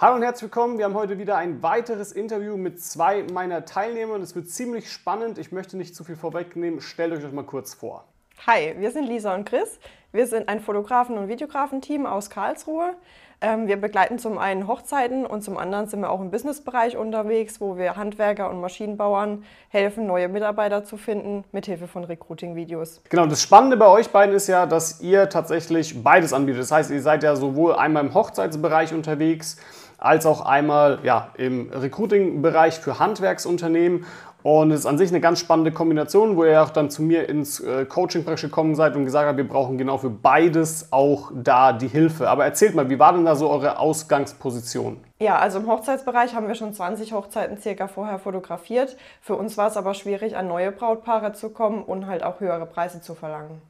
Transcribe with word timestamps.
Hallo 0.00 0.16
und 0.16 0.22
herzlich 0.22 0.44
willkommen. 0.44 0.78
Wir 0.78 0.86
haben 0.86 0.94
heute 0.94 1.18
wieder 1.18 1.36
ein 1.36 1.62
weiteres 1.62 2.10
Interview 2.10 2.56
mit 2.56 2.82
zwei 2.82 3.22
meiner 3.34 3.66
Teilnehmer 3.66 4.14
und 4.14 4.22
es 4.22 4.34
wird 4.34 4.48
ziemlich 4.48 4.90
spannend. 4.90 5.36
Ich 5.36 5.52
möchte 5.52 5.76
nicht 5.76 5.94
zu 5.94 6.04
viel 6.04 6.16
vorwegnehmen. 6.16 6.80
Stellt 6.80 7.12
euch 7.12 7.20
das 7.20 7.32
mal 7.32 7.44
kurz 7.44 7.74
vor. 7.74 8.06
Hi, 8.46 8.74
wir 8.78 8.92
sind 8.92 9.04
Lisa 9.04 9.34
und 9.34 9.44
Chris. 9.44 9.78
Wir 10.10 10.26
sind 10.26 10.48
ein 10.48 10.60
Fotografen- 10.60 11.18
und 11.18 11.28
Videografenteam 11.28 12.06
aus 12.06 12.30
Karlsruhe. 12.30 12.94
Ähm, 13.42 13.66
wir 13.66 13.78
begleiten 13.78 14.18
zum 14.18 14.38
einen 14.38 14.66
Hochzeiten 14.66 15.26
und 15.26 15.42
zum 15.42 15.58
anderen 15.58 15.86
sind 15.86 16.00
wir 16.00 16.10
auch 16.10 16.22
im 16.22 16.30
Businessbereich 16.30 16.96
unterwegs, 16.96 17.60
wo 17.60 17.76
wir 17.76 17.96
Handwerker 17.96 18.48
und 18.48 18.58
Maschinenbauern 18.60 19.44
helfen, 19.68 20.06
neue 20.06 20.28
Mitarbeiter 20.28 20.82
zu 20.82 20.96
finden, 20.96 21.44
mithilfe 21.52 21.88
von 21.88 22.04
Recruiting-Videos. 22.04 23.02
Genau, 23.10 23.26
das 23.26 23.42
Spannende 23.42 23.76
bei 23.76 23.86
euch 23.86 24.08
beiden 24.08 24.34
ist 24.34 24.46
ja, 24.46 24.64
dass 24.64 25.02
ihr 25.02 25.28
tatsächlich 25.28 26.02
beides 26.02 26.32
anbietet. 26.32 26.62
Das 26.62 26.72
heißt, 26.72 26.90
ihr 26.90 27.02
seid 27.02 27.22
ja 27.22 27.36
sowohl 27.36 27.74
einmal 27.74 28.04
im 28.04 28.14
Hochzeitsbereich 28.14 28.94
unterwegs, 28.94 29.58
als 30.00 30.26
auch 30.26 30.40
einmal 30.40 30.98
ja, 31.02 31.28
im 31.36 31.70
Recruiting-Bereich 31.70 32.80
für 32.80 32.98
Handwerksunternehmen. 32.98 34.06
Und 34.42 34.70
es 34.70 34.80
ist 34.80 34.86
an 34.86 34.96
sich 34.96 35.10
eine 35.10 35.20
ganz 35.20 35.38
spannende 35.38 35.70
Kombination, 35.70 36.36
wo 36.36 36.44
ihr 36.44 36.62
auch 36.62 36.70
dann 36.70 36.88
zu 36.88 37.02
mir 37.02 37.28
ins 37.28 37.60
äh, 37.60 37.84
Coaching 37.84 38.24
praktisch 38.24 38.48
gekommen 38.48 38.74
seid 38.74 38.96
und 38.96 39.04
gesagt 39.04 39.26
habt, 39.26 39.36
wir 39.36 39.46
brauchen 39.46 39.76
genau 39.76 39.98
für 39.98 40.08
beides 40.08 40.90
auch 40.92 41.30
da 41.34 41.74
die 41.74 41.88
Hilfe. 41.88 42.30
Aber 42.30 42.46
erzählt 42.46 42.74
mal, 42.74 42.88
wie 42.88 42.98
war 42.98 43.12
denn 43.12 43.26
da 43.26 43.36
so 43.36 43.50
eure 43.50 43.78
Ausgangsposition? 43.78 44.96
Ja, 45.18 45.38
also 45.38 45.58
im 45.58 45.66
Hochzeitsbereich 45.66 46.34
haben 46.34 46.48
wir 46.48 46.54
schon 46.54 46.72
20 46.72 47.12
Hochzeiten 47.12 47.58
circa 47.58 47.86
vorher 47.86 48.18
fotografiert. 48.18 48.96
Für 49.20 49.36
uns 49.36 49.58
war 49.58 49.68
es 49.68 49.76
aber 49.76 49.92
schwierig, 49.92 50.34
an 50.38 50.48
neue 50.48 50.72
Brautpaare 50.72 51.34
zu 51.34 51.50
kommen 51.50 51.82
und 51.82 52.06
halt 52.06 52.22
auch 52.22 52.40
höhere 52.40 52.64
Preise 52.64 53.02
zu 53.02 53.14
verlangen. 53.14 53.60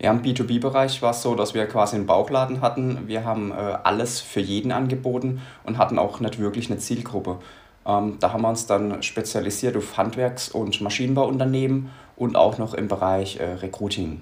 Ja, 0.00 0.12
im 0.12 0.22
B2B-Bereich 0.22 1.02
war 1.02 1.10
es 1.10 1.22
so, 1.22 1.34
dass 1.34 1.54
wir 1.54 1.66
quasi 1.66 1.96
einen 1.96 2.06
Bauchladen 2.06 2.60
hatten. 2.60 3.08
Wir 3.08 3.24
haben 3.24 3.50
äh, 3.50 3.54
alles 3.54 4.20
für 4.20 4.40
jeden 4.40 4.70
angeboten 4.70 5.42
und 5.64 5.76
hatten 5.76 5.98
auch 5.98 6.20
nicht 6.20 6.38
wirklich 6.38 6.70
eine 6.70 6.78
Zielgruppe. 6.78 7.38
Ähm, 7.84 8.18
da 8.20 8.32
haben 8.32 8.42
wir 8.42 8.48
uns 8.48 8.66
dann 8.66 9.02
spezialisiert 9.02 9.76
auf 9.76 9.96
Handwerks- 9.96 10.50
und 10.50 10.80
Maschinenbauunternehmen 10.80 11.90
und 12.16 12.36
auch 12.36 12.58
noch 12.58 12.74
im 12.74 12.86
Bereich 12.86 13.40
äh, 13.40 13.54
Recruiting. 13.54 14.20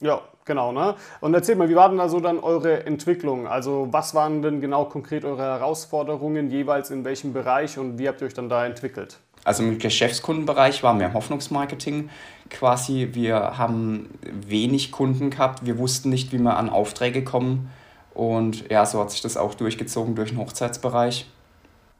Ja, 0.00 0.20
genau. 0.44 0.72
Ne? 0.72 0.96
Und 1.20 1.34
erzählt 1.34 1.58
mal, 1.58 1.68
wie 1.68 1.76
war 1.76 1.88
denn 1.88 1.98
da 1.98 2.08
so 2.08 2.18
dann 2.18 2.40
eure 2.40 2.84
Entwicklung? 2.86 3.46
Also 3.46 3.88
was 3.90 4.14
waren 4.14 4.42
denn 4.42 4.60
genau 4.60 4.86
konkret 4.86 5.24
eure 5.24 5.42
Herausforderungen 5.42 6.50
jeweils 6.50 6.90
in 6.90 7.04
welchem 7.04 7.32
Bereich 7.32 7.78
und 7.78 7.98
wie 7.98 8.08
habt 8.08 8.20
ihr 8.20 8.26
euch 8.26 8.34
dann 8.34 8.48
da 8.48 8.66
entwickelt? 8.66 9.18
Also 9.44 9.62
im 9.62 9.78
Geschäftskundenbereich 9.78 10.82
waren 10.82 11.00
wir 11.00 11.12
Hoffnungsmarketing 11.14 12.10
quasi. 12.50 13.10
Wir 13.12 13.58
haben 13.58 14.10
wenig 14.22 14.92
Kunden 14.92 15.30
gehabt, 15.30 15.64
wir 15.64 15.78
wussten 15.78 16.10
nicht, 16.10 16.32
wie 16.32 16.38
wir 16.38 16.56
an 16.56 16.70
Aufträge 16.70 17.24
kommen. 17.24 17.70
Und 18.14 18.68
ja, 18.70 18.84
so 18.84 19.00
hat 19.00 19.10
sich 19.10 19.20
das 19.20 19.36
auch 19.36 19.54
durchgezogen 19.54 20.14
durch 20.14 20.30
den 20.30 20.38
Hochzeitsbereich. 20.38 21.26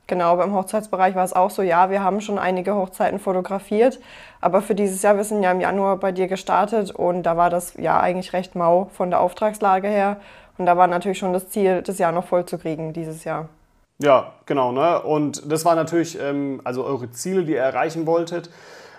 Genau, 0.08 0.36
beim 0.36 0.54
Hochzeitsbereich 0.54 1.14
war 1.14 1.24
es 1.24 1.34
auch 1.34 1.50
so, 1.50 1.60
ja, 1.60 1.90
wir 1.90 2.02
haben 2.02 2.22
schon 2.22 2.38
einige 2.38 2.74
Hochzeiten 2.74 3.18
fotografiert, 3.18 4.00
aber 4.40 4.62
für 4.62 4.74
dieses 4.74 5.02
Jahr, 5.02 5.18
wir 5.18 5.24
sind 5.24 5.42
ja 5.42 5.52
im 5.52 5.60
Januar 5.60 5.98
bei 5.98 6.12
dir 6.12 6.28
gestartet 6.28 6.90
und 6.90 7.24
da 7.24 7.36
war 7.36 7.50
das 7.50 7.74
ja 7.74 8.00
eigentlich 8.00 8.32
recht 8.32 8.54
mau 8.54 8.88
von 8.94 9.10
der 9.10 9.20
Auftragslage 9.20 9.86
her 9.86 10.16
und 10.56 10.64
da 10.64 10.78
war 10.78 10.86
natürlich 10.86 11.18
schon 11.18 11.34
das 11.34 11.50
Ziel, 11.50 11.82
das 11.82 11.98
Jahr 11.98 12.12
noch 12.12 12.24
voll 12.24 12.46
zu 12.46 12.56
kriegen 12.56 12.94
dieses 12.94 13.24
Jahr. 13.24 13.50
Ja, 14.00 14.32
genau, 14.46 14.72
ne? 14.72 15.02
Und 15.02 15.50
das 15.50 15.64
war 15.64 15.74
natürlich 15.74 16.18
ähm, 16.20 16.60
also 16.64 16.84
eure 16.84 17.10
Ziele, 17.10 17.44
die 17.44 17.52
ihr 17.52 17.60
erreichen 17.60 18.06
wolltet. 18.06 18.48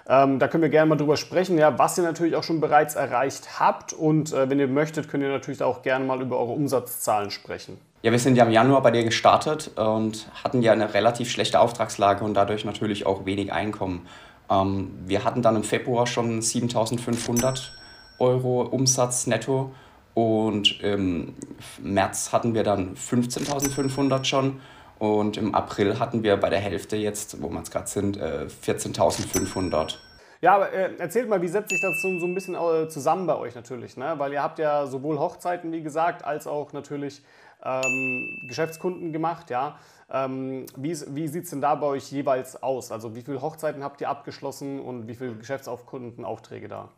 Ähm, 0.10 0.40
da 0.40 0.48
können 0.48 0.64
wir 0.64 0.70
gerne 0.70 0.90
mal 0.90 0.96
drüber 0.96 1.16
sprechen, 1.18 1.58
ja, 1.58 1.78
was 1.78 1.98
ihr 1.98 2.04
natürlich 2.04 2.36
auch 2.36 2.44
schon 2.44 2.60
bereits 2.60 2.96
erreicht 2.96 3.60
habt. 3.60 3.94
Und 3.94 4.34
äh, 4.34 4.50
wenn 4.50 4.60
ihr 4.60 4.68
möchtet, 4.68 5.08
könnt 5.08 5.24
ihr 5.24 5.30
natürlich 5.30 5.62
auch 5.64 5.84
gerne 5.84 6.04
mal 6.04 6.22
über 6.22 6.38
eure 6.38 6.52
Umsatzzahlen 6.52 7.32
sprechen. 7.32 7.78
Ja, 8.02 8.12
wir 8.12 8.20
sind 8.20 8.36
ja 8.36 8.46
im 8.46 8.52
Januar 8.52 8.82
bei 8.82 8.92
dir 8.92 9.04
gestartet 9.04 9.72
und 9.78 10.28
hatten 10.44 10.62
ja 10.62 10.72
eine 10.72 10.94
relativ 10.94 11.30
schlechte 11.30 11.60
Auftragslage 11.60 12.26
und 12.26 12.34
dadurch 12.34 12.66
natürlich 12.66 13.06
auch 13.06 13.26
wenig 13.26 13.54
Einkommen. 13.54 14.08
Ähm, 14.50 14.92
wir 15.06 15.24
hatten 15.24 15.42
dann 15.42 15.56
im 15.56 15.64
Februar 15.64 16.08
schon 16.08 16.42
7500 16.42 17.72
Euro 18.18 18.64
Umsatz 18.64 19.28
netto 19.28 19.72
und 20.14 20.82
im 20.82 21.36
März 21.82 22.34
hatten 22.34 22.54
wir 22.54 22.64
dann 22.64 22.96
15.500 22.96 24.26
schon 24.26 24.60
und 25.00 25.38
im 25.38 25.56
April 25.56 25.98
hatten 26.00 26.24
wir 26.24 26.38
bei 26.38 26.50
der 26.50 26.60
Hälfte 26.60 26.96
jetzt, 26.96 27.42
wo 27.42 27.50
wir 27.50 27.62
es 27.62 27.72
gerade 27.72 27.88
sind, 27.88 28.18
14.500. 28.20 29.94
Äh, 29.94 29.98
ja, 30.42 30.56
aber 30.56 30.72
äh, 30.72 30.96
erzählt 30.98 31.28
mal, 31.28 31.42
wie 31.42 31.48
setzt 31.48 31.70
sich 31.70 31.82
das 31.82 32.02
so, 32.02 32.08
ein 32.08 32.34
bisschen 32.34 32.56
äh, 32.56 32.88
zusammen 32.88 33.28
bei 33.28 33.36
euch 33.36 33.56
natürlich? 33.56 33.98
Ne? 33.98 34.14
Weil 34.18 34.32
ihr 34.32 34.42
habt 34.42 34.60
ja 34.60 34.88
sowohl 34.88 35.20
Hochzeiten, 35.20 35.72
wie 35.72 35.82
gesagt, 35.82 36.24
als 36.24 36.48
auch 36.48 36.72
natürlich 36.72 37.22
ähm, 37.64 38.38
Geschäftskunden 38.48 39.12
gemacht. 39.12 39.50
Ja? 39.50 39.78
Ähm, 40.10 40.66
wie 40.78 40.98
wie 41.08 41.28
sieht 41.28 41.44
es 41.44 41.50
denn 41.50 41.60
da 41.60 41.76
bei 41.76 41.88
euch 41.88 42.10
jeweils 42.12 42.62
aus? 42.64 42.92
Also 42.92 43.16
wie 43.16 43.22
viele 43.22 43.42
Hochzeiten 43.42 43.84
habt 43.84 44.00
ihr 44.00 44.10
abgeschlossen 44.10 44.80
und 44.80 45.08
wie 45.08 45.16
viele 45.16 45.36
Geschäftskundenaufträge 45.36 46.70
da? 46.70 46.90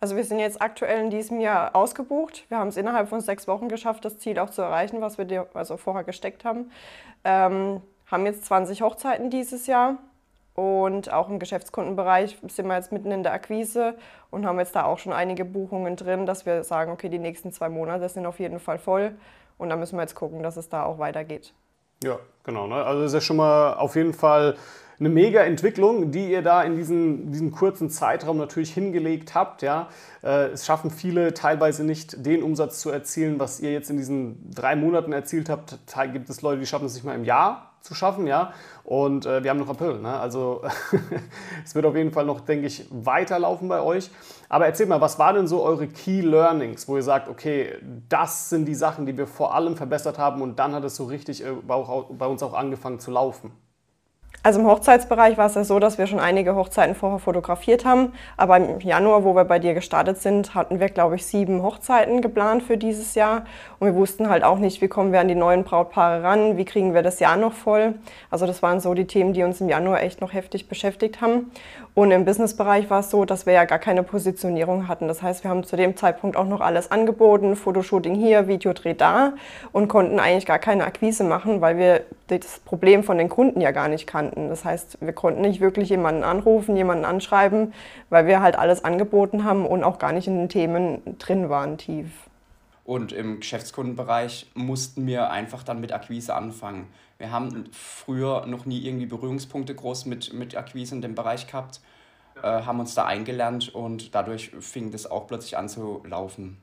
Also 0.00 0.16
wir 0.16 0.24
sind 0.24 0.38
jetzt 0.38 0.60
aktuell 0.60 1.04
in 1.04 1.10
diesem 1.10 1.40
Jahr 1.40 1.74
ausgebucht. 1.74 2.44
Wir 2.48 2.58
haben 2.58 2.68
es 2.68 2.76
innerhalb 2.76 3.08
von 3.08 3.20
sechs 3.20 3.48
Wochen 3.48 3.68
geschafft, 3.68 4.04
das 4.04 4.18
Ziel 4.18 4.38
auch 4.38 4.50
zu 4.50 4.62
erreichen, 4.62 5.00
was 5.00 5.16
wir 5.16 5.24
dir 5.24 5.46
also 5.54 5.76
vorher 5.76 6.04
gesteckt 6.04 6.44
haben. 6.44 6.70
Ähm, 7.24 7.80
haben 8.06 8.26
jetzt 8.26 8.44
20 8.44 8.82
Hochzeiten 8.82 9.30
dieses 9.30 9.66
Jahr 9.66 9.98
und 10.54 11.12
auch 11.12 11.28
im 11.28 11.38
Geschäftskundenbereich 11.38 12.38
sind 12.48 12.66
wir 12.66 12.76
jetzt 12.76 12.90
mitten 12.92 13.10
in 13.10 13.22
der 13.22 13.32
Akquise 13.32 13.96
und 14.30 14.46
haben 14.46 14.58
jetzt 14.58 14.74
da 14.74 14.84
auch 14.84 14.98
schon 14.98 15.12
einige 15.12 15.44
Buchungen 15.44 15.96
drin, 15.96 16.24
dass 16.24 16.46
wir 16.46 16.64
sagen, 16.64 16.92
okay, 16.92 17.08
die 17.08 17.18
nächsten 17.18 17.52
zwei 17.52 17.68
Monate 17.68 18.08
sind 18.08 18.26
auf 18.26 18.38
jeden 18.38 18.58
Fall 18.58 18.78
voll. 18.78 19.16
Und 19.58 19.70
da 19.70 19.76
müssen 19.76 19.96
wir 19.96 20.02
jetzt 20.02 20.14
gucken, 20.14 20.42
dass 20.42 20.56
es 20.56 20.68
da 20.68 20.84
auch 20.84 20.98
weitergeht. 20.98 21.52
Ja, 22.02 22.18
genau. 22.44 22.66
Ne? 22.66 22.74
Also 22.76 23.02
das 23.02 23.10
ist 23.12 23.14
ja 23.14 23.20
schon 23.20 23.36
mal 23.36 23.74
auf 23.74 23.96
jeden 23.96 24.14
Fall 24.14 24.56
eine 24.98 25.08
mega 25.10 25.42
Entwicklung, 25.42 26.10
die 26.10 26.30
ihr 26.30 26.42
da 26.42 26.62
in 26.62 26.76
diesem, 26.76 27.30
diesem 27.30 27.50
kurzen 27.50 27.90
Zeitraum 27.90 28.38
natürlich 28.38 28.72
hingelegt 28.72 29.34
habt. 29.34 29.62
Ja. 29.62 29.88
Äh, 30.22 30.48
es 30.48 30.64
schaffen 30.64 30.90
viele 30.90 31.34
teilweise 31.34 31.84
nicht, 31.84 32.24
den 32.24 32.42
Umsatz 32.42 32.80
zu 32.80 32.90
erzielen, 32.90 33.38
was 33.38 33.60
ihr 33.60 33.72
jetzt 33.72 33.90
in 33.90 33.98
diesen 33.98 34.50
drei 34.50 34.74
Monaten 34.74 35.12
erzielt 35.12 35.48
habt. 35.50 35.78
Gibt 36.12 36.30
es 36.30 36.42
Leute, 36.42 36.60
die 36.60 36.66
schaffen 36.66 36.86
es 36.86 36.94
nicht 36.94 37.04
mal 37.04 37.14
im 37.14 37.24
Jahr 37.24 37.75
zu 37.86 37.94
schaffen, 37.94 38.26
ja. 38.26 38.52
Und 38.84 39.26
äh, 39.26 39.42
wir 39.42 39.50
haben 39.50 39.58
noch 39.58 39.68
April, 39.68 40.00
ne? 40.00 40.18
Also 40.18 40.62
es 41.64 41.74
wird 41.74 41.86
auf 41.86 41.96
jeden 41.96 42.12
Fall 42.12 42.26
noch, 42.26 42.40
denke 42.40 42.66
ich, 42.66 42.86
weiterlaufen 42.90 43.68
bei 43.68 43.80
euch. 43.80 44.10
Aber 44.48 44.66
erzählt 44.66 44.88
mal, 44.88 45.00
was 45.00 45.18
waren 45.18 45.36
denn 45.36 45.46
so 45.46 45.62
eure 45.62 45.88
Key 45.88 46.20
Learnings, 46.20 46.86
wo 46.86 46.96
ihr 46.96 47.02
sagt, 47.02 47.28
okay, 47.28 47.74
das 48.08 48.50
sind 48.50 48.66
die 48.66 48.74
Sachen, 48.74 49.06
die 49.06 49.16
wir 49.16 49.26
vor 49.26 49.54
allem 49.54 49.76
verbessert 49.76 50.18
haben 50.18 50.42
und 50.42 50.58
dann 50.58 50.74
hat 50.74 50.84
es 50.84 50.96
so 50.96 51.04
richtig 51.04 51.44
äh, 51.44 51.52
bei 51.52 52.26
uns 52.26 52.42
auch 52.42 52.54
angefangen 52.54 53.00
zu 53.00 53.10
laufen? 53.10 53.52
Also 54.46 54.60
im 54.60 54.68
Hochzeitsbereich 54.68 55.36
war 55.38 55.46
es 55.46 55.56
ja 55.56 55.64
so, 55.64 55.80
dass 55.80 55.98
wir 55.98 56.06
schon 56.06 56.20
einige 56.20 56.54
Hochzeiten 56.54 56.94
vorher 56.94 57.18
fotografiert 57.18 57.84
haben. 57.84 58.12
Aber 58.36 58.56
im 58.58 58.78
Januar, 58.78 59.24
wo 59.24 59.34
wir 59.34 59.44
bei 59.44 59.58
dir 59.58 59.74
gestartet 59.74 60.22
sind, 60.22 60.54
hatten 60.54 60.78
wir, 60.78 60.88
glaube 60.88 61.16
ich, 61.16 61.26
sieben 61.26 61.64
Hochzeiten 61.64 62.20
geplant 62.22 62.62
für 62.62 62.76
dieses 62.76 63.16
Jahr. 63.16 63.44
Und 63.80 63.88
wir 63.88 63.96
wussten 63.96 64.28
halt 64.28 64.44
auch 64.44 64.58
nicht, 64.58 64.80
wie 64.80 64.86
kommen 64.86 65.10
wir 65.10 65.18
an 65.18 65.26
die 65.26 65.34
neuen 65.34 65.64
Brautpaare 65.64 66.22
ran, 66.22 66.56
wie 66.56 66.64
kriegen 66.64 66.94
wir 66.94 67.02
das 67.02 67.18
Jahr 67.18 67.36
noch 67.36 67.54
voll. 67.54 67.94
Also 68.30 68.46
das 68.46 68.62
waren 68.62 68.78
so 68.78 68.94
die 68.94 69.08
Themen, 69.08 69.32
die 69.32 69.42
uns 69.42 69.60
im 69.60 69.68
Januar 69.68 70.00
echt 70.00 70.20
noch 70.20 70.32
heftig 70.32 70.68
beschäftigt 70.68 71.20
haben. 71.20 71.50
Und 71.94 72.12
im 72.12 72.24
Businessbereich 72.24 72.88
war 72.88 73.00
es 73.00 73.10
so, 73.10 73.24
dass 73.24 73.46
wir 73.46 73.54
ja 73.54 73.64
gar 73.64 73.80
keine 73.80 74.04
Positionierung 74.04 74.86
hatten. 74.86 75.08
Das 75.08 75.22
heißt, 75.22 75.42
wir 75.42 75.50
haben 75.50 75.64
zu 75.64 75.76
dem 75.76 75.96
Zeitpunkt 75.96 76.36
auch 76.36 76.44
noch 76.44 76.60
alles 76.60 76.92
angeboten, 76.92 77.56
Fotoshooting 77.56 78.14
hier, 78.14 78.46
Videodreh 78.46 78.94
da 78.94 79.32
und 79.72 79.88
konnten 79.88 80.20
eigentlich 80.20 80.46
gar 80.46 80.58
keine 80.58 80.84
Akquise 80.84 81.24
machen, 81.24 81.62
weil 81.62 81.78
wir 81.78 82.02
das 82.26 82.58
Problem 82.60 83.02
von 83.02 83.16
den 83.16 83.28
Kunden 83.28 83.60
ja 83.60 83.70
gar 83.70 83.88
nicht 83.88 84.06
kannten. 84.06 84.35
Das 84.36 84.64
heißt, 84.64 84.98
wir 85.00 85.12
konnten 85.12 85.40
nicht 85.40 85.60
wirklich 85.60 85.88
jemanden 85.88 86.22
anrufen, 86.22 86.76
jemanden 86.76 87.04
anschreiben, 87.04 87.72
weil 88.10 88.26
wir 88.26 88.40
halt 88.40 88.58
alles 88.58 88.84
angeboten 88.84 89.44
haben 89.44 89.66
und 89.66 89.82
auch 89.82 89.98
gar 89.98 90.12
nicht 90.12 90.28
in 90.28 90.36
den 90.36 90.48
Themen 90.48 91.18
drin 91.18 91.48
waren 91.48 91.78
tief. 91.78 92.06
Und 92.84 93.12
im 93.12 93.40
Geschäftskundenbereich 93.40 94.50
mussten 94.54 95.06
wir 95.06 95.30
einfach 95.30 95.64
dann 95.64 95.80
mit 95.80 95.92
Akquise 95.92 96.34
anfangen. 96.34 96.86
Wir 97.18 97.32
haben 97.32 97.64
früher 97.72 98.46
noch 98.46 98.66
nie 98.66 98.86
irgendwie 98.86 99.06
Berührungspunkte 99.06 99.74
groß 99.74 100.06
mit, 100.06 100.32
mit 100.32 100.56
Akquise 100.56 100.94
in 100.94 101.00
dem 101.00 101.14
Bereich 101.14 101.46
gehabt, 101.46 101.80
äh, 102.36 102.42
haben 102.42 102.78
uns 102.78 102.94
da 102.94 103.06
eingelernt 103.06 103.74
und 103.74 104.14
dadurch 104.14 104.50
fing 104.60 104.92
das 104.92 105.10
auch 105.10 105.26
plötzlich 105.26 105.56
an 105.56 105.68
zu 105.68 106.02
laufen. 106.06 106.58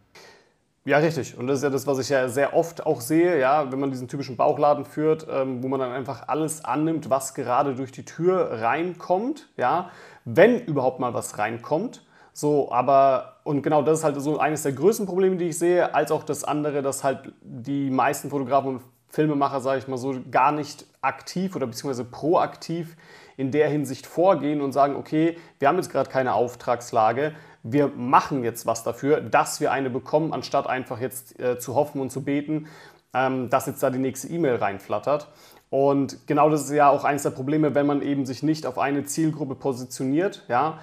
Ja, 0.86 0.98
richtig. 0.98 1.38
Und 1.38 1.48
das 1.48 1.60
ist 1.60 1.64
ja 1.64 1.70
das, 1.70 1.88
was 1.88 2.00
ich 2.00 2.10
ja 2.10 2.28
sehr 2.28 2.54
oft 2.54 2.86
auch 2.86 3.00
sehe, 3.00 3.40
ja, 3.40 3.72
wenn 3.72 3.80
man 3.80 3.92
diesen 3.92 4.10
typischen 4.10 4.36
Bauchladen 4.36 4.84
führt, 4.84 5.26
ähm, 5.32 5.64
wo 5.64 5.70
man 5.70 5.80
dann 5.80 5.94
einfach 5.94 6.28
alles 6.28 6.66
annimmt, 6.66 7.10
was 7.10 7.34
gerade 7.34 7.74
durch 7.76 7.94
die 7.94 8.04
Tür 8.04 8.62
reinkommt, 8.62 9.48
ja, 9.56 9.92
wenn 10.26 10.60
überhaupt 10.60 11.00
mal 11.00 11.14
was 11.14 11.38
reinkommt. 11.38 12.06
So, 12.34 12.70
aber, 12.72 13.38
und 13.46 13.62
genau 13.62 13.82
das 13.82 14.00
ist 14.00 14.04
halt 14.04 14.20
so 14.20 14.40
eines 14.40 14.64
der 14.64 14.74
größten 14.74 15.06
Probleme, 15.06 15.38
die 15.38 15.50
ich 15.50 15.58
sehe, 15.58 15.96
als 15.96 16.12
auch 16.12 16.24
das 16.24 16.44
andere, 16.44 16.82
dass 16.82 17.04
halt 17.04 17.32
die 17.42 17.90
meisten 17.90 18.30
Fotografen 18.30 18.76
und 18.76 18.82
Filmemacher, 19.08 19.62
sage 19.62 19.78
ich 19.80 19.88
mal 19.88 19.98
so, 19.98 20.16
gar 20.32 20.52
nicht 20.52 20.86
aktiv 21.02 21.56
oder 21.56 21.68
beziehungsweise 21.68 22.04
proaktiv 22.04 22.98
in 23.38 23.52
der 23.52 23.70
Hinsicht 23.70 24.06
vorgehen 24.06 24.62
und 24.62 24.72
sagen, 24.72 24.96
okay, 24.96 25.38
wir 25.60 25.68
haben 25.68 25.78
jetzt 25.78 25.92
gerade 25.92 26.10
keine 26.10 26.34
Auftragslage, 26.34 27.34
wir 27.64 27.88
machen 27.88 28.44
jetzt 28.44 28.66
was 28.66 28.84
dafür, 28.84 29.22
dass 29.22 29.62
wir 29.62 29.72
eine 29.72 29.90
bekommen, 29.90 30.34
anstatt 30.34 30.68
einfach 30.68 31.00
jetzt 31.00 31.40
äh, 31.40 31.58
zu 31.58 31.76
hoffen 31.76 32.02
und 32.02 32.12
zu 32.12 32.24
beten, 32.24 32.68
ähm, 33.14 33.50
dass 33.50 33.68
jetzt 33.68 33.82
da 33.82 33.90
die 33.90 34.00
nächste 34.00 34.28
E-Mail 34.28 34.56
reinflattert. 34.56 35.30
Und 35.70 36.28
genau 36.28 36.50
das 36.50 36.66
ist 36.66 36.72
ja 36.72 36.90
auch 36.90 37.04
eines 37.04 37.24
der 37.24 37.32
Probleme, 37.32 37.74
wenn 37.74 37.88
man 37.88 38.02
eben 38.02 38.26
sich 38.26 38.44
nicht 38.44 38.68
auf 38.68 38.78
eine 38.78 39.06
Zielgruppe 39.06 39.56
positioniert. 39.56 40.46
Ja? 40.48 40.80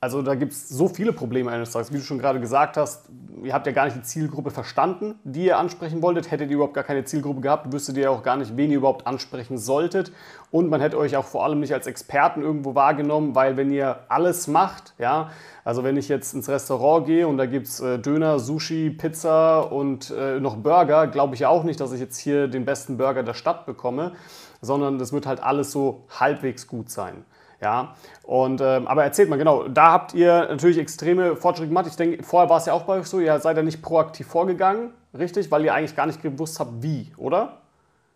Also 0.00 0.20
da 0.20 0.34
gibt 0.34 0.52
es 0.52 0.68
so 0.68 0.88
viele 0.88 1.14
Probleme 1.14 1.50
eines 1.50 1.70
Tages. 1.70 1.92
Wie 1.92 1.96
du 1.96 2.02
schon 2.02 2.18
gerade 2.18 2.40
gesagt 2.40 2.76
hast, 2.76 3.08
ihr 3.44 3.52
habt 3.52 3.66
ja 3.66 3.72
gar 3.72 3.84
nicht 3.84 3.96
die 3.96 4.02
Zielgruppe 4.02 4.50
verstanden, 4.50 5.18
die 5.24 5.44
ihr 5.46 5.58
ansprechen 5.58 6.02
wolltet. 6.02 6.30
Hättet 6.30 6.50
ihr 6.50 6.56
überhaupt 6.56 6.74
gar 6.74 6.84
keine 6.84 7.04
Zielgruppe 7.04 7.40
gehabt, 7.40 7.72
wüsstet 7.72 7.96
ihr 7.96 8.10
auch 8.10 8.22
gar 8.22 8.36
nicht, 8.36 8.56
wen 8.56 8.70
ihr 8.70 8.78
überhaupt 8.78 9.06
ansprechen 9.06 9.58
solltet. 9.58 10.12
Und 10.50 10.70
man 10.70 10.80
hätte 10.80 10.98
euch 10.98 11.16
auch 11.16 11.24
vor 11.24 11.44
allem 11.44 11.60
nicht 11.60 11.72
als 11.72 11.86
Experten 11.86 12.42
irgendwo 12.42 12.74
wahrgenommen, 12.74 13.34
weil 13.34 13.56
wenn 13.56 13.70
ihr 13.70 14.00
alles 14.08 14.46
macht, 14.46 14.94
ja, 14.98 15.30
also 15.64 15.84
wenn 15.84 15.96
ich 15.96 16.08
jetzt 16.08 16.34
ins 16.34 16.48
Restaurant 16.48 17.06
gehe 17.06 17.26
und 17.26 17.38
da 17.38 17.46
gibt 17.46 17.66
es 17.66 17.80
äh, 17.80 17.98
Döner, 17.98 18.38
Sushi, 18.38 18.90
Pizza 18.90 19.60
und 19.60 20.10
äh, 20.10 20.40
noch 20.40 20.56
Burger, 20.56 21.06
glaube 21.06 21.34
ich 21.34 21.46
auch 21.46 21.64
nicht, 21.64 21.80
dass 21.80 21.92
ich 21.92 22.00
jetzt 22.00 22.18
hier 22.18 22.48
den 22.48 22.64
besten 22.64 22.96
Burger 22.96 23.22
der 23.22 23.34
Stadt 23.34 23.66
bekomme, 23.66 24.12
sondern 24.60 24.98
das 24.98 25.12
wird 25.12 25.26
halt 25.26 25.42
alles 25.42 25.72
so 25.72 26.04
halbwegs 26.08 26.66
gut 26.66 26.90
sein. 26.90 27.24
Ja, 27.64 27.94
und, 28.24 28.60
ähm, 28.60 28.86
aber 28.86 29.04
erzählt 29.04 29.30
mal, 29.30 29.38
genau, 29.38 29.66
da 29.68 29.90
habt 29.92 30.12
ihr 30.12 30.48
natürlich 30.50 30.76
extreme 30.76 31.34
Fortschritte 31.34 31.68
gemacht. 31.68 31.86
Ich 31.88 31.96
denke, 31.96 32.22
vorher 32.22 32.50
war 32.50 32.58
es 32.58 32.66
ja 32.66 32.74
auch 32.74 32.82
bei 32.82 32.98
euch 32.98 33.06
so, 33.06 33.20
ihr 33.20 33.40
seid 33.40 33.56
ja 33.56 33.62
nicht 33.62 33.80
proaktiv 33.80 34.26
vorgegangen, 34.26 34.90
richtig? 35.18 35.50
Weil 35.50 35.64
ihr 35.64 35.72
eigentlich 35.72 35.96
gar 35.96 36.04
nicht 36.04 36.20
gewusst 36.20 36.60
habt, 36.60 36.82
wie, 36.82 37.10
oder? 37.16 37.62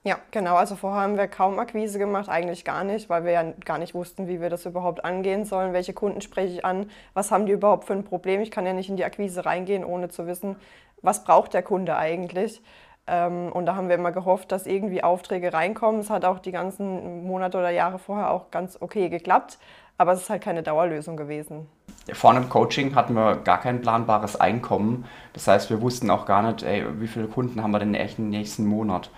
Ja, 0.05 0.19
genau. 0.33 0.57
Also 0.57 0.77
vorher 0.77 1.01
haben 1.01 1.17
wir 1.17 1.29
kaum 1.29 1.59
Akquise 1.59 1.99
gemacht, 1.99 2.29
eigentlich 2.29 2.67
gar 2.67 2.85
nicht, 2.85 3.09
weil 3.09 3.25
wir 3.25 3.33
ja 3.33 3.45
gar 3.65 3.79
nicht 3.79 3.95
wussten, 3.95 4.29
wie 4.29 4.43
wir 4.43 4.51
das 4.51 4.67
überhaupt 4.67 5.03
angehen 5.03 5.47
sollen. 5.47 5.73
Welche 5.73 5.95
Kunden 5.95 6.21
spreche 6.21 6.53
ich 6.53 6.65
an? 6.67 6.91
Was 7.15 7.31
haben 7.31 7.47
die 7.47 7.53
überhaupt 7.53 7.87
für 7.87 7.95
ein 7.95 8.05
Problem? 8.05 8.43
Ich 8.43 8.51
kann 8.51 8.67
ja 8.67 8.75
nicht 8.75 8.91
in 8.91 8.97
die 8.97 9.05
Akquise 9.05 9.47
reingehen, 9.47 9.83
ohne 9.83 10.11
zu 10.11 10.27
wissen, 10.27 10.57
was 11.01 11.25
braucht 11.25 11.55
der 11.55 11.63
Kunde 11.63 11.97
eigentlich. 11.97 12.61
Ähm, 13.09 13.51
und 13.53 13.67
da 13.67 13.75
haben 13.75 13.89
wir 13.89 13.97
immer 13.97 14.13
gehofft, 14.13 14.53
dass 14.53 14.67
irgendwie 14.67 15.03
Aufträge 15.03 15.53
reinkommen. 15.53 16.01
Es 16.01 16.11
hat 16.11 16.25
auch 16.25 16.39
die 16.39 16.53
ganzen 16.53 17.27
Monate 17.27 17.59
oder 17.59 17.71
Jahre 17.71 17.99
vorher 17.99 18.31
auch 18.31 18.51
ganz 18.51 18.77
okay 18.81 19.09
geklappt, 19.09 19.59
aber 19.97 20.13
es 20.13 20.23
ist 20.23 20.31
halt 20.31 20.43
keine 20.43 20.63
Dauerlösung 20.63 21.17
gewesen. 21.17 21.67
Vorne 22.13 22.41
im 22.41 22.49
Coaching 22.49 22.95
hatten 22.95 23.15
wir 23.15 23.37
gar 23.37 23.61
kein 23.61 23.81
planbares 23.81 24.41
Einkommen. 24.41 25.05
Das 25.33 25.47
heißt, 25.47 25.71
wir 25.71 25.81
wussten 25.83 26.11
auch 26.11 26.27
gar 26.27 26.43
nicht, 26.43 26.63
ey, 26.63 26.85
wie 27.01 27.07
viele 27.07 27.27
Kunden 27.27 27.63
haben 27.63 27.71
wir 27.71 27.79
denn 27.79 27.95
im 27.95 28.31
nächsten 28.31 28.67
Monat. 28.67 29.11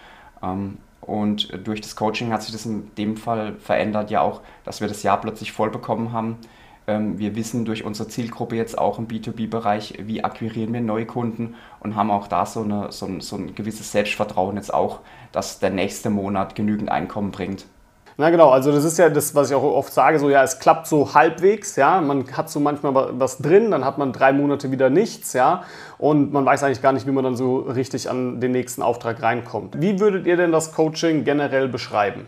Ähm, 0.43 0.79
und 1.01 1.67
durch 1.67 1.81
das 1.81 1.97
Coaching 1.97 2.33
hat 2.33 2.43
sich 2.43 2.53
das 2.53 2.67
in 2.67 2.95
dem 2.95 3.17
Fall 3.17 3.55
verändert, 3.55 4.11
ja 4.11 4.21
auch, 4.21 4.43
dass 4.65 4.81
wir 4.81 4.89
das 4.89 5.03
Jahr 5.03 5.21
plötzlich 5.21 5.51
voll 5.51 5.71
bekommen 5.71 6.13
haben 6.13 6.39
wir 6.99 7.37
wissen 7.37 7.65
durch 7.65 7.85
unsere 7.85 8.09
Zielgruppe 8.09 8.57
jetzt 8.57 8.79
auch 8.79 8.99
im 8.99 9.07
B2B-Bereich, 9.07 9.99
wie 10.03 10.25
akquirieren 10.25 10.73
wir 10.73 10.81
neue 10.81 11.07
Kunden 11.07 11.55
und 11.81 11.95
haben 11.95 12.11
auch 12.11 12.27
da 12.27 12.47
so, 12.47 12.63
eine, 12.63 12.91
so, 12.91 13.07
ein, 13.07 13.21
so 13.21 13.37
ein 13.37 13.55
gewisses 13.55 13.93
Selbstvertrauen 13.93 14.57
jetzt 14.57 14.75
auch, 14.75 15.01
dass 15.33 15.59
der 15.59 15.71
nächste 15.71 16.11
Monat 16.11 16.55
genügend 16.55 16.91
Einkommen 16.91 17.31
bringt. 17.31 17.67
Na 18.17 18.29
genau, 18.29 18.51
also 18.51 18.71
das 18.71 18.85
ist 18.85 18.99
ja 18.99 19.09
das, 19.09 19.35
was 19.35 19.51
ich 19.51 19.57
auch 19.57 19.63
oft 19.63 19.93
sage, 19.93 20.19
so 20.19 20.29
ja, 20.29 20.43
es 20.43 20.59
klappt 20.59 20.87
so 20.87 21.15
halbwegs, 21.15 21.77
ja, 21.77 22.03
man 22.03 22.31
hat 22.37 22.51
so 22.51 22.61
manchmal 22.61 23.19
was 23.19 23.39
drin, 23.39 23.71
dann 23.71 23.83
hat 23.85 23.97
man 23.97 24.13
drei 24.13 24.35
Monate 24.35 24.71
wieder 24.71 24.91
nichts, 24.91 25.33
ja, 25.33 25.63
und 25.97 26.31
man 26.31 26.45
weiß 26.45 26.63
eigentlich 26.63 26.83
gar 26.83 26.93
nicht, 26.93 27.07
wie 27.07 27.13
man 27.13 27.25
dann 27.25 27.37
so 27.37 27.61
richtig 27.61 28.11
an 28.11 28.39
den 28.41 28.53
nächsten 28.53 28.83
Auftrag 28.83 29.23
reinkommt. 29.23 29.81
Wie 29.81 30.01
würdet 30.01 30.27
ihr 30.27 30.37
denn 30.37 30.53
das 30.53 30.75
Coaching 30.75 31.25
generell 31.25 31.69
beschreiben? 31.69 32.27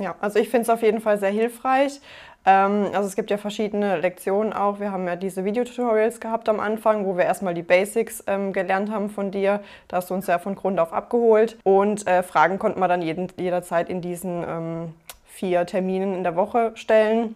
Ja, 0.00 0.16
also 0.20 0.38
ich 0.38 0.48
finde 0.48 0.62
es 0.62 0.70
auf 0.70 0.82
jeden 0.82 1.00
Fall 1.00 1.18
sehr 1.18 1.30
hilfreich. 1.30 2.00
Ähm, 2.46 2.86
also 2.94 3.06
es 3.06 3.16
gibt 3.16 3.30
ja 3.30 3.38
verschiedene 3.38 3.98
Lektionen 3.98 4.52
auch. 4.52 4.80
Wir 4.80 4.92
haben 4.92 5.06
ja 5.06 5.16
diese 5.16 5.44
Videotutorials 5.44 6.20
gehabt 6.20 6.48
am 6.48 6.60
Anfang, 6.60 7.04
wo 7.04 7.16
wir 7.16 7.24
erstmal 7.24 7.54
die 7.54 7.62
Basics 7.62 8.24
ähm, 8.26 8.52
gelernt 8.52 8.90
haben 8.90 9.10
von 9.10 9.30
dir. 9.30 9.60
Da 9.88 9.98
hast 9.98 10.10
du 10.10 10.14
uns 10.14 10.26
ja 10.26 10.38
von 10.38 10.54
Grund 10.54 10.80
auf 10.80 10.92
abgeholt. 10.92 11.58
Und 11.64 12.06
äh, 12.06 12.22
Fragen 12.22 12.58
konnten 12.58 12.80
wir 12.80 12.88
dann 12.88 13.02
jeden, 13.02 13.28
jederzeit 13.36 13.88
in 13.88 14.00
diesen 14.00 14.44
ähm, 14.46 14.94
vier 15.26 15.66
Terminen 15.66 16.14
in 16.14 16.24
der 16.24 16.36
Woche 16.36 16.72
stellen. 16.74 17.34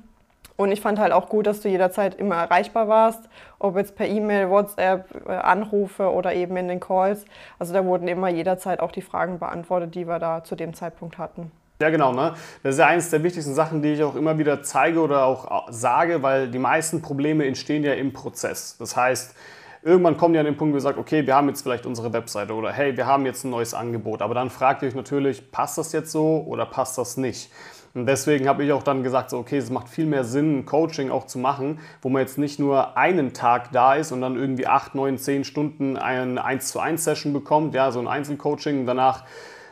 Und 0.57 0.71
ich 0.71 0.81
fand 0.81 1.01
halt 1.01 1.13
auch 1.13 1.29
gut, 1.29 1.47
dass 1.49 1.61
du 1.61 1.69
jederzeit 1.69 2.15
immer 2.15 2.37
erreichbar 2.37 2.87
warst, 2.87 3.29
ob 3.59 3.77
jetzt 3.77 3.97
per 3.97 4.07
E-Mail, 4.07 4.51
WhatsApp, 4.51 5.27
äh, 5.29 5.33
Anrufe 5.33 6.13
oder 6.13 6.33
eben 6.33 6.57
in 6.57 6.69
den 6.69 6.81
Calls. 6.81 7.25
Also 7.59 7.75
da 7.75 7.85
wurden 7.85 8.07
immer 8.07 8.29
jederzeit 8.29 8.81
auch 8.81 8.93
die 8.93 9.03
Fragen 9.03 9.39
beantwortet, 9.39 9.97
die 9.97 10.07
wir 10.07 10.19
da 10.19 10.45
zu 10.45 10.55
dem 10.55 10.73
Zeitpunkt 10.73 11.19
hatten. 11.19 11.51
Ja, 11.81 11.91
genau. 11.91 12.13
Ne? 12.13 12.35
Das 12.63 12.75
ist 12.75 12.79
ja 12.79 12.87
eines 12.87 13.11
der 13.11 13.23
wichtigsten 13.25 13.53
Sachen, 13.53 13.83
die 13.83 13.95
ich 13.95 14.03
auch 14.05 14.15
immer 14.15 14.39
wieder 14.39 14.63
zeige 14.63 15.01
oder 15.01 15.25
auch 15.25 15.67
sage, 15.71 16.23
weil 16.23 16.49
die 16.49 16.61
meisten 16.61 17.03
Probleme 17.03 17.45
entstehen 17.47 17.83
ja 17.83 17.95
im 17.95 18.13
Prozess. 18.13 18.77
Das 18.79 18.97
heißt, 18.97 19.35
irgendwann 19.83 20.17
kommt 20.17 20.35
ihr 20.35 20.41
an 20.41 20.47
den 20.47 20.57
Punkt, 20.57 20.73
wo 20.73 20.77
ihr 20.77 20.81
sagt, 20.81 20.99
okay, 20.99 21.27
wir 21.27 21.35
haben 21.35 21.49
jetzt 21.49 21.63
vielleicht 21.63 21.85
unsere 21.85 22.13
Webseite 22.13 22.55
oder 22.55 22.73
hey, 22.73 22.97
wir 22.97 23.07
haben 23.07 23.27
jetzt 23.27 23.45
ein 23.45 23.51
neues 23.51 23.75
Angebot. 23.75 24.23
Aber 24.23 24.35
dann 24.35 24.51
fragt 24.51 24.83
ihr 24.83 24.89
euch 24.89 24.95
natürlich, 24.95 25.51
passt 25.51 25.77
das 25.77 25.93
jetzt 25.93 26.13
so 26.13 26.45
oder 26.47 26.65
passt 26.65 26.97
das 26.97 27.17
nicht? 27.17 27.51
Und 27.93 28.07
deswegen 28.07 28.49
habe 28.49 28.65
ich 28.65 28.73
auch 28.73 28.83
dann 28.83 29.05
gesagt, 29.05 29.31
so, 29.31 29.39
okay, 29.39 29.59
es 29.59 29.71
macht 29.71 29.89
viel 29.89 30.07
mehr 30.07 30.25
Sinn, 30.25 30.59
ein 30.59 30.67
Coaching 30.67 31.11
auch 31.11 31.27
zu 31.27 31.39
machen, 31.39 31.79
wo 32.03 32.09
man 32.09 32.23
jetzt 32.23 32.39
nicht 32.39 32.59
nur 32.59 32.97
einen 32.97 33.35
Tag 33.35 33.71
da 33.71 33.95
ist 33.95 34.11
und 34.11 34.21
dann 34.21 34.37
irgendwie 34.37 34.67
acht, 34.67 34.97
neun, 34.97 35.17
zehn 35.17 35.45
Stunden 35.45 35.97
eine 35.97 36.45
1 36.45 36.69
zu 36.69 36.81
1 36.81 37.05
Session 37.05 37.33
bekommt, 37.33 37.75
ja, 37.75 37.93
so 37.93 38.01
ein 38.01 38.09
Einzelcoaching 38.09 38.81
und 38.81 38.87
danach 38.87 39.25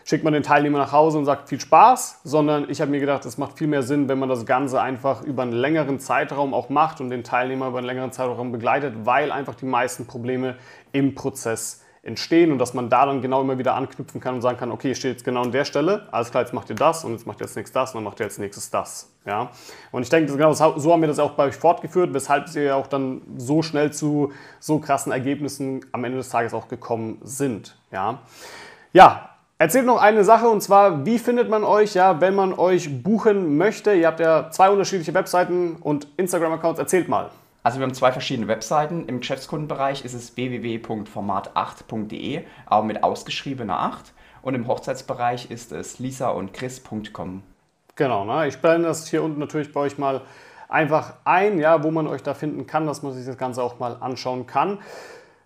schickt 0.05 0.25
man 0.25 0.33
den 0.33 0.43
Teilnehmer 0.43 0.79
nach 0.79 0.93
Hause 0.93 1.19
und 1.19 1.25
sagt 1.25 1.49
viel 1.49 1.61
Spaß, 1.61 2.21
sondern 2.25 2.69
ich 2.71 2.81
habe 2.81 2.91
mir 2.91 3.01
gedacht, 3.01 3.25
es 3.25 3.39
macht 3.39 3.59
viel 3.59 3.67
mehr 3.67 3.83
Sinn, 3.83 4.09
wenn 4.09 4.19
man 4.19 4.29
das 4.29 4.47
Ganze 4.47 4.81
einfach 4.81 5.23
über 5.23 5.43
einen 5.43 5.53
längeren 5.53 5.99
Zeitraum 5.99 6.55
auch 6.55 6.69
macht 6.69 7.01
und 7.01 7.11
den 7.11 7.25
Teilnehmer 7.25 7.69
über 7.69 7.79
einen 7.79 7.87
längeren 7.87 8.13
Zeitraum 8.13 8.53
begleitet, 8.53 8.95
weil 9.05 9.33
einfach 9.33 9.55
die 9.55 9.67
meisten 9.67 10.07
Probleme 10.07 10.57
im 10.93 11.15
Prozess 11.15 11.83
entstehen 12.05 12.51
und 12.51 12.59
dass 12.59 12.75
man 12.75 12.91
da 12.91 13.07
dann 13.07 13.23
genau 13.23 13.41
immer 13.43 13.59
wieder 13.59 13.75
anknüpfen 13.75 14.21
kann 14.21 14.35
und 14.35 14.43
sagen 14.43 14.59
kann, 14.59 14.73
okay, 14.73 14.91
ich 14.91 14.99
stehe 14.99 15.13
jetzt 15.13 15.25
genau 15.25 15.43
an 15.43 15.53
der 15.53 15.65
Stelle, 15.65 16.09
alles 16.11 16.33
klar, 16.33 16.43
jetzt 16.43 16.53
macht 16.53 16.69
ihr 16.69 16.75
das 16.75 17.05
und 17.05 17.13
jetzt 17.13 17.27
macht 17.29 17.41
ihr 17.41 17.45
als 17.45 17.55
nächstes 17.55 17.73
das 17.73 17.91
und 17.91 17.99
dann 17.99 18.05
macht 18.05 18.19
ihr 18.19 18.27
als 18.27 18.39
nächstes 18.39 18.71
das. 18.71 19.13
Ja? 19.25 19.51
Und 19.93 20.03
ich 20.03 20.09
denke, 20.09 20.33
genau 20.33 20.53
so 20.53 20.93
haben 20.93 21.01
wir 21.01 21.07
das 21.07 21.21
auch 21.21 21.33
bei 21.33 21.45
euch 21.45 21.55
fortgeführt, 21.55 22.13
weshalb 22.13 22.53
ihr 22.57 22.77
auch 22.77 22.89
dann 22.89 23.23
so 23.37 23.63
schnell 23.63 23.93
zu 23.93 24.33
so 24.59 24.81
krassen 24.81 25.13
Ergebnissen 25.13 25.87
am 25.93 26.03
Ende 26.03 26.19
des 26.19 26.29
Tages 26.29 26.55
auch 26.55 26.67
gekommen 26.67 27.19
sind. 27.23 27.77
Ja, 27.93 28.19
ja 28.93 29.32
Erzählt 29.63 29.87
noch 29.87 30.03
eine 30.03 30.25
Sache 30.25 30.49
und 30.49 30.61
zwar, 30.61 31.07
wie 31.07 31.21
findet 31.21 31.49
man 31.49 31.63
euch, 31.63 31.95
ja, 31.95 32.21
wenn 32.21 32.35
man 32.35 32.53
euch 32.53 33.05
buchen 33.05 33.59
möchte? 33.59 33.95
Ihr 33.95 34.09
habt 34.09 34.19
ja 34.19 34.51
zwei 34.51 34.71
unterschiedliche 34.71 35.15
Webseiten 35.15 35.77
und 35.77 36.09
Instagram-Accounts. 36.17 36.81
Erzählt 36.81 37.09
mal. 37.09 37.31
Also 37.63 37.79
wir 37.79 37.87
haben 37.87 37.95
zwei 37.95 38.11
verschiedene 38.11 38.49
Webseiten. 38.49 39.07
Im 39.07 39.21
Geschäftskundenbereich 39.21 40.05
ist 40.05 40.15
es 40.15 40.37
www.format8.de, 40.37 42.43
aber 42.67 42.85
mit 42.85 43.05
ausgeschriebener 43.05 43.79
8. 43.79 44.13
Und 44.43 44.57
im 44.57 44.67
Hochzeitsbereich 44.67 45.53
ist 45.53 45.71
es 45.71 46.01
lisa 46.01 46.31
und 46.31 46.53
chris.com. 46.53 47.45
Genau, 47.95 48.25
ne? 48.25 48.49
ich 48.49 48.59
blende 48.59 48.89
das 48.89 49.07
hier 49.07 49.23
unten 49.23 49.39
natürlich 49.39 49.73
bei 49.73 49.79
euch 49.79 49.97
mal 49.97 50.23
einfach 50.69 51.13
ein, 51.25 51.61
ja, 51.61 51.85
wo 51.85 51.93
man 51.93 52.09
euch 52.09 52.25
da 52.25 52.35
finden 52.35 52.67
kann, 52.67 52.89
dass 52.89 53.05
man 53.05 53.13
sich 53.13 53.25
das 53.25 53.39
Ganze 53.39 53.63
auch 53.63 53.79
mal 53.79 53.97
anschauen 54.01 54.49
kann. 54.49 54.81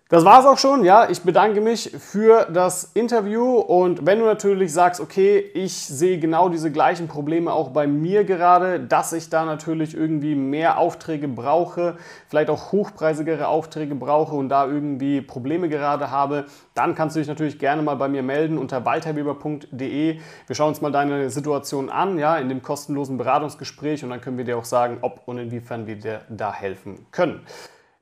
Das 0.09 0.23
war 0.23 0.39
es 0.39 0.45
auch 0.45 0.57
schon. 0.57 0.85
Ja, 0.85 1.09
ich 1.09 1.23
bedanke 1.23 1.59
mich 1.59 1.91
für 1.99 2.47
das 2.49 2.91
Interview 2.93 3.57
und 3.57 4.05
wenn 4.05 4.19
du 4.19 4.25
natürlich 4.25 4.71
sagst, 4.71 5.01
okay, 5.01 5.37
ich 5.53 5.73
sehe 5.73 6.17
genau 6.17 6.47
diese 6.47 6.71
gleichen 6.71 7.09
Probleme 7.09 7.51
auch 7.51 7.71
bei 7.71 7.87
mir 7.87 8.23
gerade, 8.23 8.79
dass 8.79 9.11
ich 9.11 9.29
da 9.29 9.43
natürlich 9.43 9.93
irgendwie 9.93 10.33
mehr 10.33 10.77
Aufträge 10.77 11.27
brauche, 11.27 11.97
vielleicht 12.29 12.49
auch 12.49 12.71
hochpreisigere 12.71 13.49
Aufträge 13.49 13.95
brauche 13.95 14.33
und 14.33 14.47
da 14.47 14.65
irgendwie 14.65 15.19
Probleme 15.19 15.67
gerade 15.67 16.09
habe, 16.09 16.45
dann 16.73 16.95
kannst 16.95 17.17
du 17.17 17.19
dich 17.19 17.27
natürlich 17.27 17.59
gerne 17.59 17.81
mal 17.81 17.95
bei 17.95 18.07
mir 18.07 18.23
melden 18.23 18.57
unter 18.57 18.85
walterweber.de. 18.85 20.19
Wir 20.47 20.55
schauen 20.55 20.69
uns 20.69 20.79
mal 20.79 20.93
deine 20.93 21.29
Situation 21.29 21.89
an, 21.89 22.17
ja, 22.17 22.37
in 22.37 22.47
dem 22.47 22.61
kostenlosen 22.61 23.17
Beratungsgespräch 23.17 24.05
und 24.05 24.11
dann 24.11 24.21
können 24.21 24.37
wir 24.37 24.45
dir 24.45 24.57
auch 24.57 24.63
sagen, 24.63 24.99
ob 25.01 25.23
und 25.25 25.37
inwiefern 25.37 25.85
wir 25.85 25.97
dir 25.97 26.21
da 26.29 26.53
helfen 26.53 27.07
können. 27.11 27.41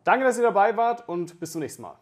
Danke, 0.05 0.24
dass 0.24 0.38
ihr 0.38 0.43
dabei 0.43 0.77
wart 0.77 1.09
und 1.09 1.39
bis 1.39 1.51
zum 1.51 1.62
nächsten 1.62 1.81
Mal. 1.81 2.00